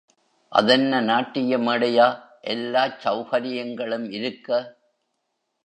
அதென்ன, 0.51 1.01
நாட்டிய 1.01 1.57
மேடையா, 1.57 2.07
எல்லாச் 2.41 2.99
செளகரியங்களும் 3.03 4.11
இருக்க? 4.11 4.49